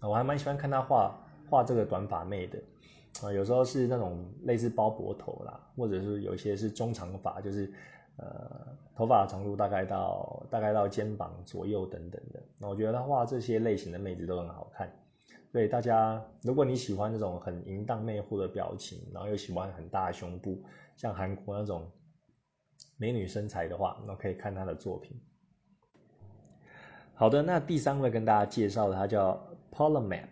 [0.00, 1.14] 我还蛮喜欢看她画
[1.50, 2.58] 画这个短发妹的
[3.22, 7.70] 啊，有时候是那种类似包脖头啦，或者是有一些是中长发，就是
[8.16, 8.50] 呃
[8.96, 12.40] 头发长度大概到大概到肩膀左右等等的。
[12.56, 14.90] 那我觉得她画这些类型的妹子都很好看，
[15.52, 20.62] 所以大家如果你喜欢这种很淫荡魅惑的表情，然后又喜欢很大胸部，
[20.96, 21.90] 像韩国那种
[22.96, 25.20] 美女身材的话，那可以看她的作品。
[27.14, 29.38] 好的，那第三位跟大家介绍的，他叫
[29.72, 30.28] Polomap，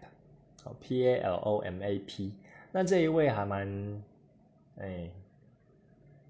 [0.62, 2.32] 好，P A L O M A P。
[2.72, 4.02] 那这一位还蛮，
[4.76, 5.10] 哎，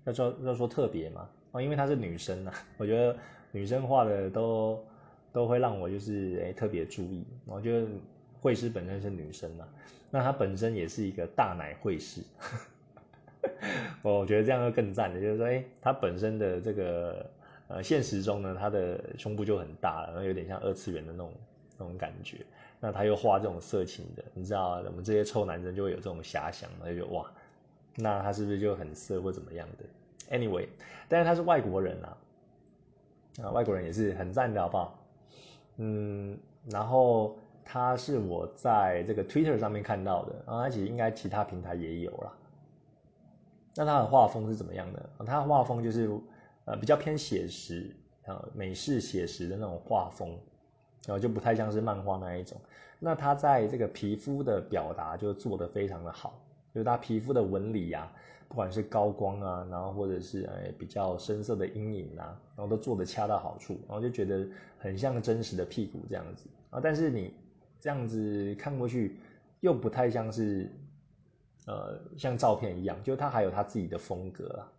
[0.05, 3.16] 要说要说特别嘛，哦，因为她是女生啊，我觉得
[3.53, 4.85] 女生画的都
[5.33, 7.27] 都会让我就是哎特别注意。
[7.44, 7.87] 我觉得
[8.40, 9.68] 绘师本身是女生嘛，
[10.11, 12.22] 那她本身也是一个大奶绘师，
[14.03, 17.31] 我觉得这样就更赞的，就是说哎，她本身的这个。
[17.70, 21.31] 呃，现实中呢，他的胸部就很大，然后有点像二次元的那种
[21.77, 22.38] 那种感觉。
[22.81, 27.31] 那他又画这种色情的，你知道，我们这些臭男生就会有这种遐想，那就哇，
[27.96, 30.66] 那他是不是就很色或怎么样的？Anyway，
[31.11, 32.16] 但是他是外国人啊，
[33.42, 34.98] 啊，外国人也是很赞的，好不好？
[35.77, 36.38] 嗯，
[36.70, 37.37] 然后
[37.68, 42.33] 他是我在这个 Twitter 上面看到的，然后他其实应该其他平台也有啦。
[43.76, 45.11] 那他的画风是怎么样的？
[45.18, 46.11] 他的画风就是。
[46.70, 50.38] 呃，比较偏写实，呃，美式写实的那种画风，
[51.07, 52.61] 然后就不太像是漫画那一种。
[52.98, 56.38] 那他在这个皮肤的表达就做得非常的好，
[56.74, 58.12] 就是他皮肤的纹理啊，
[58.46, 64.46] 不管是高光啊，然后或者是呃比较深色的阴影啊，然后都做得恰到好处，然后就觉得
[64.78, 66.78] 很像真实的屁股这样子啊。
[66.83, 67.33] 但是你
[67.81, 69.19] 这样子看过去，
[69.61, 70.71] 又不太像是，
[71.67, 74.73] 呃，像照片一样，就他还有他自己的风格啊。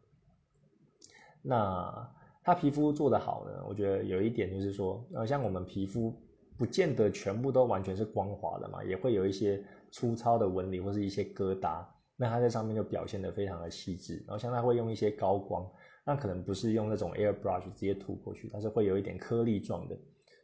[1.41, 2.11] 那
[2.43, 3.63] 他皮肤做得好呢？
[3.67, 6.13] 我觉得有一点就是说，呃，像我们皮肤
[6.57, 11.85] 不见得全部都完全是光滑的嘛，也会有一些粗糙的纹理或是一些疙瘩。
[12.17, 14.17] 那他在上面就表现得非常的细致。
[14.27, 15.65] 然后像他会用一些高光，
[16.03, 19.97] 那可能不是用那种 airbrush 直接涂过去，它是会有一点颗粒状的。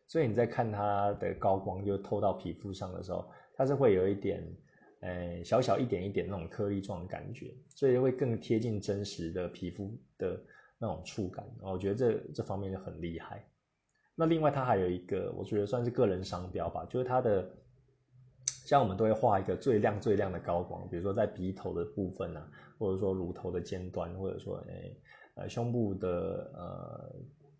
[0.08, 4.44] 所以你在看它的高光就透到皮肤上的时候，它是会有一点，
[5.02, 10.39] 呃，小小一点一点那种颗粒状的感觉，所以会更贴近真实的皮肤的。
[10.78, 13.41] 那种触感，我觉得这这方面就很厉害。
[14.13, 17.50] 那另外，它还有一个，我觉得算是个人商标吧，就是它的，
[18.65, 22.46] 像我们都会画一个最亮最亮的高光，比如说在鼻头的部分啊，
[22.78, 25.00] 或者说乳头的尖端，或者说诶
[25.36, 27.15] 呃胸部的呃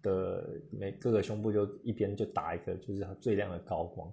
[0.06, 4.10] 的每各个胸部就一边就打一个就是最亮的高光。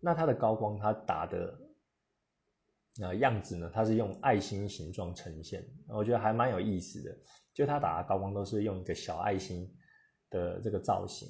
[0.00, 1.56] 那它的高光，它打的
[2.96, 7.16] 那样子呢，它是用爱心形状呈现，我觉得还蛮有意思的。
[7.54, 9.68] 就他打的高光都是用一个小爱心
[10.30, 11.28] 的这个造型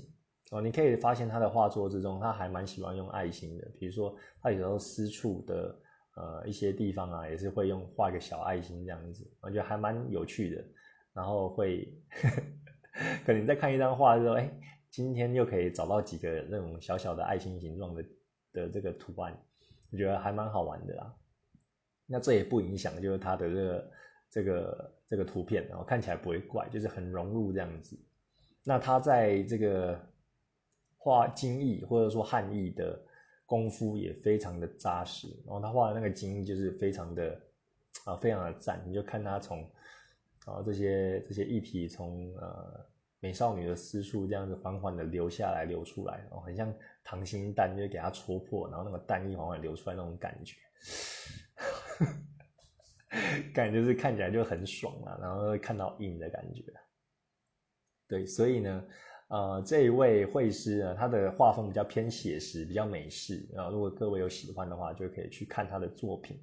[0.51, 3.67] 哦，你可以发现他的画作之中，他还蛮喜欢用爱心的。
[3.79, 5.79] 比如说他有时候私处的
[6.17, 10.65] 呃一些地方啊，也是会用画一个小爱心这样子，我觉得还蛮有趣的。
[11.15, 11.89] 然后会
[13.25, 14.51] 可能在看一张画的时候，哎，
[14.91, 18.05] 今天又可以找到几个那种小小的爱心形状的
[18.53, 19.37] 的这个图案，
[19.91, 21.15] 我觉得还蛮好玩的啦。
[22.07, 23.91] 那这也不影响，就是他的这个。
[24.31, 27.99] 这个这个图片，然后看起来不会怪，就是很融入这样子。
[28.63, 29.99] 那他在这个
[30.99, 33.01] 画金翼或者说汉翼的
[33.47, 37.41] 功夫也非常的扎实，然后他画的那个金就是非常的
[38.05, 38.85] 啊，非常的赞。
[38.87, 39.67] 你就看他从
[40.49, 42.87] 啊这些这些液体从呃
[43.21, 46.73] 美少女的私处这样子缓缓的流下来流出来，哦，很像
[47.05, 50.57] 溏心蛋，就是给它戳破，然后那个蛋液缓缓流出来那种感觉。
[53.55, 56.63] 感觉就是看起来就很爽啊，然后会看到硬的感觉。
[58.07, 58.85] 对，所以呢，
[59.29, 63.49] 呃，这一位绘师呢，他的画风比较偏写实，比较美式。
[63.53, 66.39] 然后，如果各位有喜欢的话，就可以去看他的作品。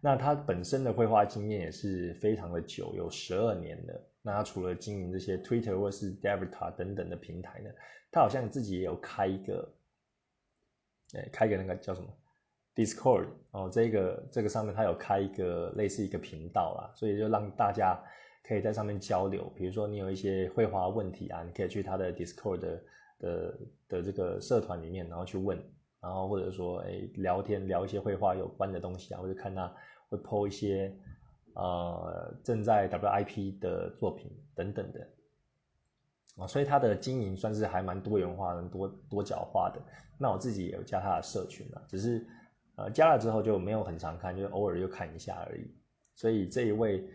[0.00, 4.00] 那他本身的绘画经验也是非常的久，有十二年的。
[4.22, 7.70] 那他除了经营这些 Twitter 或是 d e v i t a 等等的平台呢，
[8.10, 9.72] 他好像自己也有开一个，
[11.14, 12.08] 哎，开个那个叫什么
[12.74, 17.98] Discord 哦，这个这个上面它有开一个类似一个频道啦，所以就让大家
[18.42, 19.50] 可以在上面交流。
[19.56, 22.82] 比如说你有一些绘画问题啊，你可以去他的 Discord 的
[23.18, 25.56] 的的这个社团里面，然后去问，
[26.06, 29.72] 然后或者说哎聊天聊一些绘画有关的东西啊，或者看他
[30.08, 30.96] 会 po 一些
[31.54, 35.06] 呃正在 WIP 的作品等等的
[36.36, 39.80] 啊，所以他的经营算是还蛮多元化的、多多角化的。
[40.18, 42.26] 那我自己也有加他的社群啊，只是。
[42.78, 45.74] 呃，加了之后就没有很常看，就偶尔就看一下而已。
[46.14, 47.08] 所以这一位，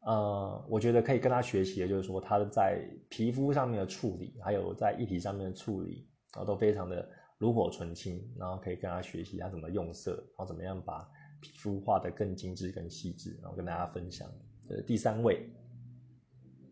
[0.00, 7.06] 呃，我觉得可以跟他学习的，就是说他在皮肤上面的处理，还有在液体上面的处理，啊都非常的
[7.40, 8.26] 炉火纯青。
[8.38, 11.06] 然后可以跟他学习他怎么用色，然后怎么样把
[11.40, 14.26] 皮肤画得更精致、更细致，然后跟大家分享。
[14.70, 15.46] 呃，第三位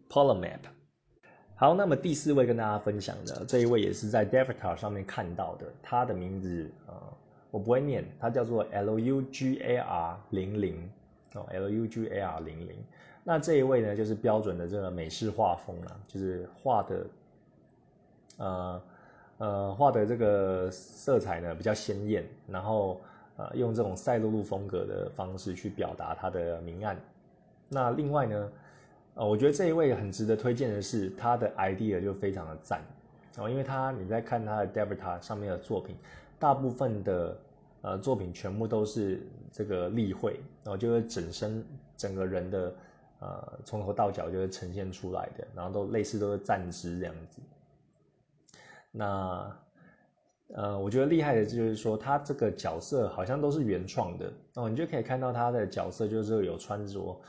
[0.09, 0.61] ，Polymap。
[1.57, 7.13] 好，那么第四位跟大家分享的这一位也是在 d e v i t a r 上面看到的，他的名字啊。
[7.51, 10.91] 我不会念，它叫做 L U G A R 零零
[11.33, 12.77] 哦，L U G A R 零零。
[13.25, 17.07] 那这一位呢，就是标准的这个美式画风啦，就是画的，
[18.37, 18.83] 呃
[19.39, 23.01] 呃，画的这个色彩呢比较鲜艳，然后
[23.37, 26.97] 呃用这种赛璐璐风格的方式去表达它的明暗。
[27.69, 28.53] 那另外呢，
[29.15, 32.81] 呃，我觉得这一位很值得推荐的是他的 idea 就非常的赞
[33.37, 35.97] 哦，因为他你在看他的 d e v i t a 上面的作品。
[36.41, 37.37] 大部分的
[37.83, 39.21] 呃作品全部都是
[39.53, 41.65] 这个例会，然后就是整身
[41.97, 42.73] 整个人的
[43.19, 47.41] 呃从头到脚就是呈现出来的，然后都类似都是站姿这样子。
[48.91, 49.61] 那
[50.55, 57.21] 呃我觉得厉害的就是说他这个角色好像都是原创的哦，你就可以看到他的角色就是有穿着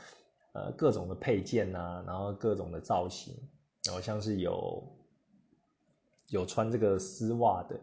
[0.52, 3.34] 呃各种的配件呐，然后各种的造型，
[3.86, 4.82] 然后像是有
[6.28, 7.78] 有穿这个丝袜的。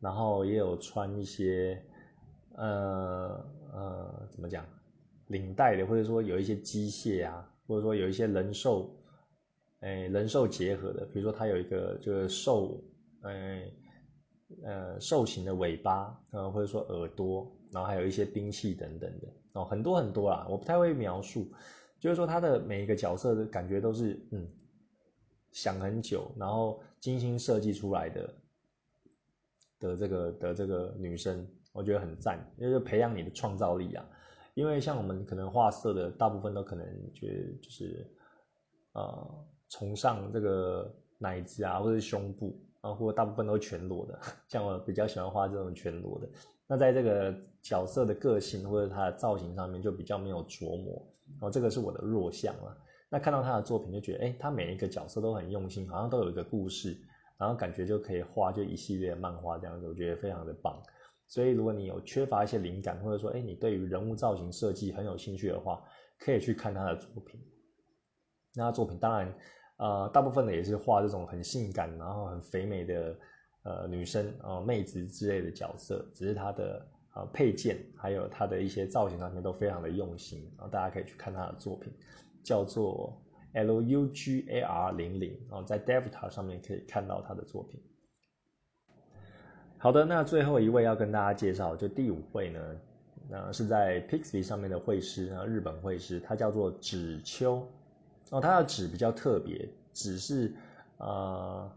[0.00, 1.84] 然后也有穿一些，
[2.54, 4.64] 呃呃，怎么讲，
[5.26, 8.94] 领带的，或者说有一些机械啊，或者说有一些人兽，
[9.80, 12.80] 哎，人兽结合的，比如说它有一个就是兽，
[13.22, 13.62] 呃，
[14.64, 21.52] 呃，兽形的尾巴，呃，或者说耳朵，然后还有一些兵器等等的，哦，很多很多啦，我不太会描述，
[21.98, 24.48] 就是说它的每一个角色的感觉都是，嗯，
[25.52, 28.34] 想很久，然后精心设计出来的。
[29.80, 34.04] 的这个的这个女生，我觉得很赞，因为培养你的创造力啊。
[34.54, 38.12] 因为像我们可能画色的大部分都可能觉得就是，
[38.94, 42.60] 呃，崇尚这个奶子啊，或者是胸部
[42.94, 44.18] 或大部分都是全裸的。
[44.48, 46.28] 像我比较喜欢画这种全裸的。
[46.66, 52.76] 那在这个角色的个性或者他的造型上面就比较没有琢磨，然后这个是我的弱项了。
[53.08, 56.96] 那看到他的作品就觉得，哎，他每一个角色都很用心，好像都有一个故事。
[57.38, 60.76] 然后感觉就可以画就一系列漫画这样子，我觉得非常的棒。
[61.28, 65.80] 所以如果你有缺乏一些灵感，或者说哎你对于人物造型设计很有兴趣的话，
[66.18, 67.40] 可以去看他的作品。
[68.54, 69.32] 那他作品当然
[69.78, 73.16] 呃大部分的也是画这种很性感然后很肥美的
[73.64, 81.92] 呃女生啊妹子之类的角色，只是他的呃配件还有他的一些造型上面都非常的用心，然后大家可以去看他的作品，
[82.44, 83.20] 叫做。
[83.54, 87.80] L U G A R 零零哦，在 Devta 上面可以看到他的作品。
[89.78, 92.60] 好的，那最后一位要跟大家介绍，就第五位呢，
[93.30, 97.66] 那是在 Pixie 上面的绘师啊，日本绘师，他叫做纸秋
[98.30, 100.52] 哦，他的纸比较特别，纸是
[100.98, 101.70] 呃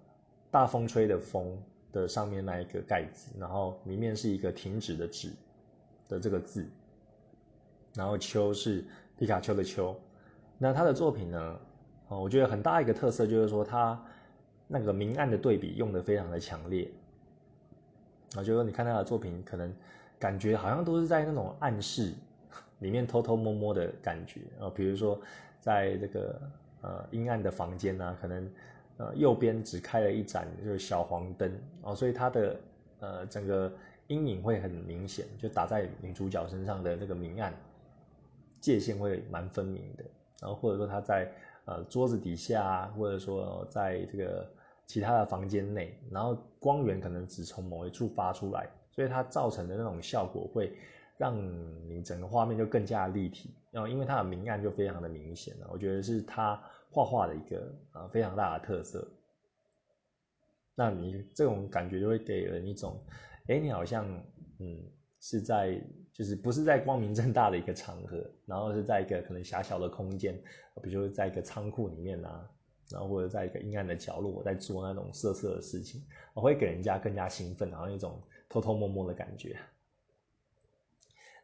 [0.50, 1.58] 大风吹的风
[1.92, 5.32] 的上面那一个盖子，然后里面是一个停止的止
[6.08, 6.66] 的这个字，
[7.94, 8.84] 然后秋是
[9.18, 9.96] 皮卡丘的秋。
[10.58, 11.60] 那他的作品呢？
[12.10, 14.00] 哦，我觉得很大一个特色就是说，他
[14.68, 16.92] 那个明暗的对比用的非常的强烈。
[18.36, 19.74] 啊，就是说你看他的作品，可能
[20.20, 22.14] 感觉好像都是在那种暗室
[22.80, 24.70] 里面偷偷摸摸的感觉啊。
[24.76, 25.20] 比如说，
[25.62, 26.42] 在这个
[26.82, 28.52] 呃阴暗的房间呢，可能
[28.98, 31.50] 呃右边只开了一盏就是小黄灯
[31.84, 32.60] 哦，所以它的
[33.00, 33.72] 呃整个
[34.08, 37.54] 阴影会很明显，就打在女主角身上的那个明暗
[38.60, 40.04] 界限会蛮分明的。
[40.42, 41.32] 然后或者说他在
[41.66, 44.46] 呃桌子底下，或者说在这个
[44.88, 50.74] 其他的房间内，然后光源可能只从某一处发出来，所以它造成的那种效果会
[51.22, 53.54] 让你整个画面就更加立体。
[53.70, 56.60] 然后因为它的明暗就非常的明显了，我觉得是他
[56.90, 59.08] 画画的一个啊非常大的特色。
[60.74, 63.00] 那你这种感觉就会给人一种，
[63.48, 64.06] 哎，你好像
[64.58, 64.82] 嗯
[65.20, 65.80] 是在。
[66.14, 70.36] 就是不是在光明正大的一个场合，然后是在一个可能狭小的空间，
[70.84, 72.48] 比如说在一个仓库里面啊，
[72.90, 76.04] 然后或者在一个阴暗的角落，我在做那种色色的事情，
[76.34, 79.56] 我会给人家更加兴奋，然后一种偷偷摸摸的感觉。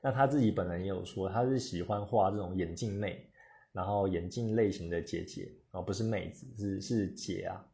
[0.02, 3.30] 那他自己本人也有说，他是喜欢画这种眼镜妹，
[3.72, 7.66] 然后眼镜类型的姐姐哦，不是妹子，是是姐啊。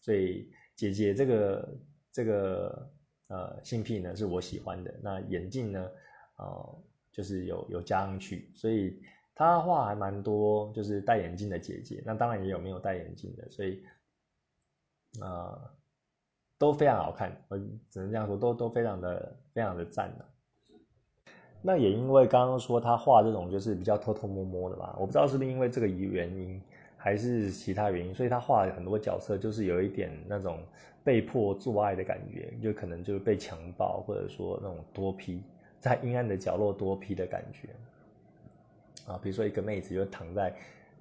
[0.00, 1.78] 所以姐姐这个
[2.12, 2.90] 这个
[3.28, 4.94] 呃性癖呢是我喜欢的。
[5.02, 5.90] 那眼镜呢，
[6.36, 9.02] 呃，就是有有加上去，所以
[9.34, 12.02] 他画还蛮多，就是戴眼镜的姐姐。
[12.06, 13.82] 那当然也有没有戴眼镜的，所以
[15.20, 15.70] 呃
[16.58, 20.29] 都非常好看，我只能这样说，都都非常的非常的赞的。
[21.62, 26.58] 那也因为刚刚说他画这种就是比较偷偷摸摸的嘛，我不知道是不是因为这个原因，
[26.96, 30.58] 还是其他原因，所以他画很多角色就是有一点那种
[31.04, 35.42] 被迫做爱的感觉，就可能就是被强暴，或者说那种多批
[35.78, 37.68] 在阴暗的角落多批的感觉
[39.12, 40.54] 啊，比如说一个妹子就躺在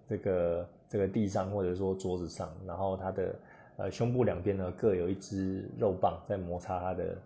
[0.09, 3.35] 这个这个地上或者说桌子上，然后她的
[3.77, 7.17] 呃胸部两边呢各有一只肉棒在摩擦她的。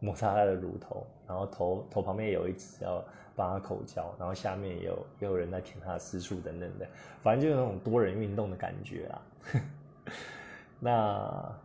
[0.00, 3.02] 摩擦他的乳头，然后头头旁边有一只要
[3.34, 6.86] 帮他口交，然后下面也有也有人在舔他的私处等等的，
[7.22, 9.22] 反正就是那种多人运动的感觉啊。
[10.78, 11.58] 那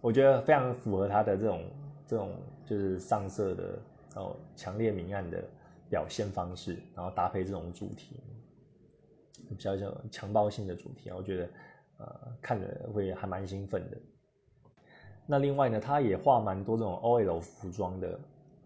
[0.00, 1.64] 我觉得非常符合他的这种
[2.06, 2.32] 这种
[2.64, 3.78] 就是上色的
[4.16, 5.42] 哦强烈明暗的
[5.88, 8.20] 表现方式，然后搭配这种主题，
[9.48, 11.48] 比较叫强暴性的主题，我觉得
[11.98, 13.96] 呃看着会还蛮兴奋的。
[15.30, 18.18] 那另外呢，他也画蛮多这种 OL 服装的，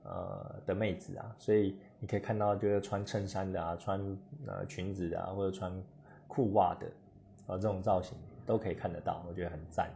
[0.05, 4.01] 呃的妹子啊，所以你可以看到，就是穿衬衫的啊，穿
[4.47, 5.73] 呃裙子的啊，或者穿
[6.29, 6.87] 裤袜的，
[7.49, 9.91] 啊这种造型都可以看得到，我觉得很赞。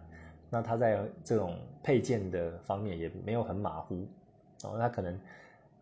[0.51, 4.05] 那他在这种配件的方面也没有很马虎，
[4.65, 5.21] 哦，他可能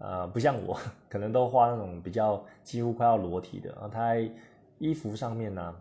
[0.01, 0.79] 呃不像我，
[1.09, 4.17] 可能都画那种比较几乎快要裸体的，然后他
[4.79, 5.75] 衣服上面呢。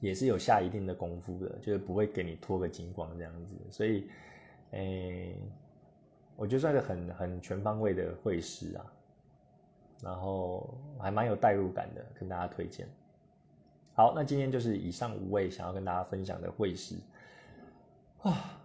[0.00, 4.08] 也是有下一定的功夫的，就是不会给你脱个精光这样子，所以，
[4.72, 5.34] 诶，
[6.36, 8.86] 我觉得算是很很全方位的会师啊，
[10.02, 12.88] 然后还蛮有代入感的，跟大家推荐。
[13.92, 16.94] 好，那今天就是以上五位想要跟大家分享的会师
[18.22, 18.58] 啊，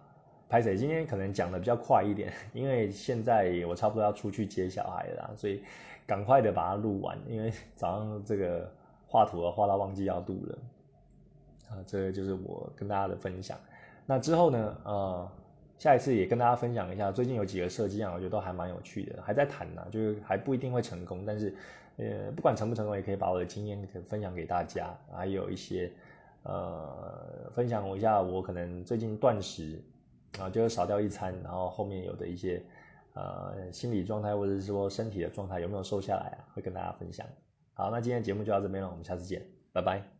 [0.48, 0.76] 拍谁？
[0.76, 5.62] 今天可能讲的比较快一点，因为现在我差不多要出去接小孩了，所以
[6.06, 8.72] 赶快的把它录完，因为早上这个
[9.06, 10.58] 画图的画到忘记要录了。
[11.68, 13.58] 啊，这个就是我跟大家的分享。
[14.06, 15.28] 那之后呢，呃，
[15.78, 21.54] 下一次也跟大家分享一下，最近有几个设计啊，我觉得都还蛮有趣的，还在谈呢，就是还不一定会成功，但是，
[21.96, 25.90] 呃，不管成不成功，也可以把我的经验可分享给大家，还有一些，
[26.44, 29.82] 呃，分享我一下我可能最近断食
[30.38, 32.62] 啊，就是少掉一餐，然后后面有的一些，
[33.14, 37.26] 呃，心理状态或者是说身体的状态有没有瘦下来啊，会跟大家分享。
[37.74, 39.42] 好，那今天节目就到这边了，我们下次见，
[39.72, 40.15] 拜拜。